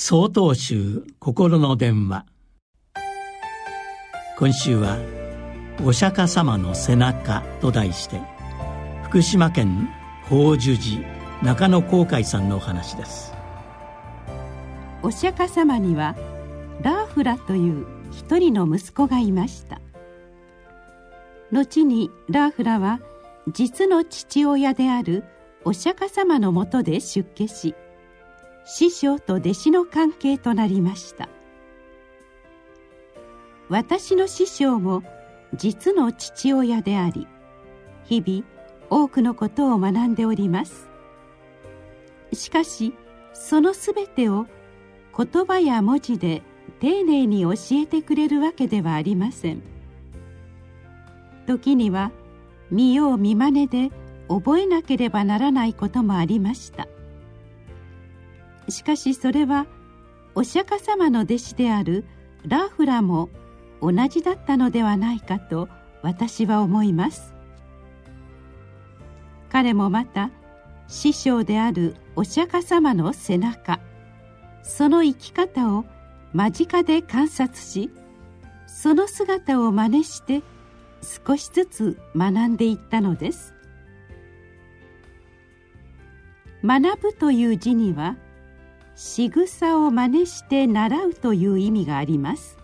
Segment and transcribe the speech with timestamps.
[0.00, 2.24] 総統集心の電話。
[4.38, 4.96] 今週は
[5.84, 8.20] 「お釈迦様の背中」と題して
[9.02, 9.88] 福島県
[10.28, 11.04] 法寿寺
[11.42, 13.34] 中野航海さんのお話です。
[15.02, 16.14] お釈迦様には
[16.80, 19.80] ラーフラという一人の息子がいました。
[21.50, 23.00] 後にラーフラは
[23.52, 25.24] 実の父親である
[25.64, 27.74] お釈迦様のもとで出家し
[28.70, 31.30] 師匠と弟子の関係となりました。
[33.70, 35.02] 私の師匠も
[35.54, 37.26] 実の父親であり
[38.04, 38.44] 日々
[38.90, 40.86] 多くのことを学んでおります。
[42.34, 42.92] しかし
[43.32, 44.46] そのすべてを
[45.16, 46.42] 言葉や文字で
[46.80, 49.62] 丁寧に教えてくれるわけではありません。
[51.46, 52.12] 時には
[52.70, 53.90] 見よう見まねで
[54.28, 56.86] 覚えなければならないこともありました。
[58.68, 59.66] しかしそれは
[60.34, 62.04] お釈迦様の弟子である
[62.46, 63.30] ラフラも
[63.80, 65.68] 同じだったのではないかと
[66.02, 67.34] 私は思います。
[69.50, 70.30] 彼もまた
[70.86, 73.80] 師匠であるお釈迦様の背中
[74.62, 75.84] その生き方を
[76.34, 77.90] 間近で観察し
[78.66, 80.42] その姿を真似して
[81.26, 83.54] 少しずつ学んでいったのです。
[86.64, 88.16] 学ぶという字には
[89.00, 92.58] 仕草を真似して習うという意味があります。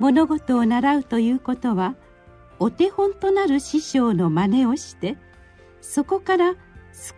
[0.00, 1.94] 物事を習うということは
[2.58, 5.16] お手本となる師匠の真似をして
[5.80, 6.54] そこから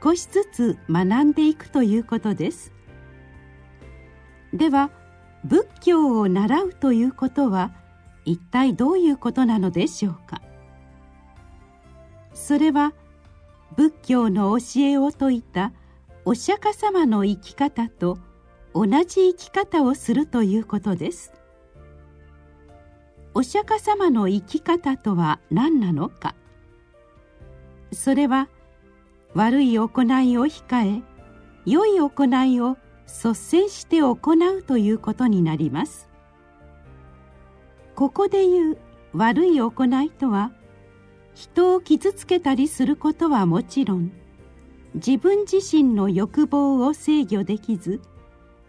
[0.03, 2.71] 少しずつ学んでいくということです。
[4.53, 4.91] では
[5.45, 7.73] 仏教を習うということは
[8.27, 10.43] 一体どういうことなのでしょうか？
[12.35, 12.93] それは
[13.75, 15.73] 仏教の教えを説いた
[16.25, 18.19] お釈迦様の生き方と
[18.75, 21.33] 同じ生き方をするということです。
[23.33, 26.35] お釈迦様の生き方とは何なのか？
[27.93, 28.49] それは
[29.35, 29.89] 悪い行い
[30.37, 31.03] を控え
[31.65, 32.77] 良い行いを
[33.07, 36.09] 率先して行うということになります。
[37.95, 38.79] ここで言う
[39.15, 40.53] 悪い行いとは
[41.35, 44.13] 人を傷つけたりすることはもちろん
[44.95, 48.01] 自分自身の欲望を制御できず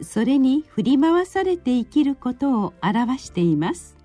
[0.01, 3.97] それに振り回されて生きることを表しています。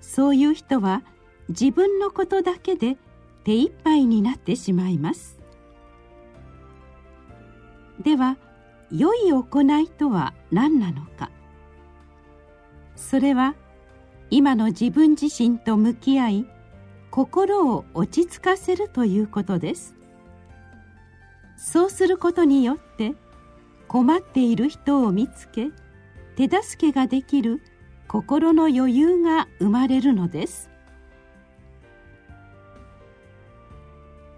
[0.00, 1.02] そういう人は
[1.48, 2.96] 自分のことだけで
[3.44, 5.38] 手一杯になってしまいます。
[8.00, 8.36] では
[8.90, 11.30] 良い行いとは何なのか。
[12.94, 13.54] それは
[14.30, 16.46] 今の自分自身と向き合い
[17.10, 20.01] 心を落ち着かせるということです。
[21.64, 23.14] そうすることによって
[23.86, 25.70] 困っている人を見つけ
[26.34, 27.62] 手助けができる
[28.08, 30.70] 心の余裕が生まれるのです。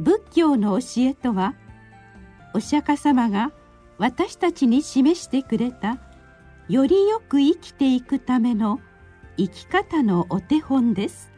[0.00, 1.54] 仏教の教えとは
[2.52, 3.52] お釈迦様が
[3.96, 5.98] 私たちに示してくれた
[6.68, 8.80] よりよく生きていくための
[9.38, 11.32] 生き方のお手本です。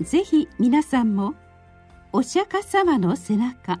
[0.00, 1.34] ぜひ皆さんも
[2.18, 3.78] お釈迦様の背中。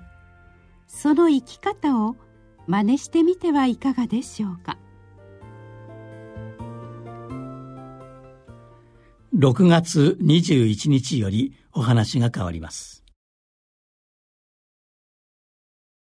[0.86, 2.14] その生き方を
[2.68, 4.78] 真似してみてはいかがでしょうか。
[9.36, 13.02] 6月21日よりお話が変わります。